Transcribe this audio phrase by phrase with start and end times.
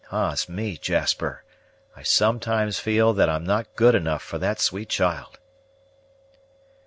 [0.11, 1.43] Ah's me, Jasper!
[1.95, 5.37] I sometimes feel that I'm not good enough for that sweet child!"